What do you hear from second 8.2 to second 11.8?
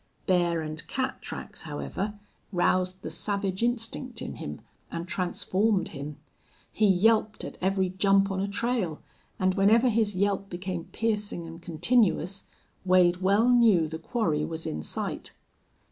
on a trail, and whenever his yelp became piercing and